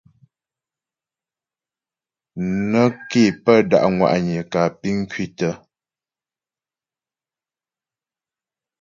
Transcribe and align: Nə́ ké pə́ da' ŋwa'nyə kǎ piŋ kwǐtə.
Nə́ 2.69 2.87
ké 3.09 3.21
pə́ 3.43 3.57
da' 3.69 3.89
ŋwa'nyə 3.95 4.41
kǎ 4.51 4.63
piŋ 4.79 4.97
kwǐtə. 5.11 5.49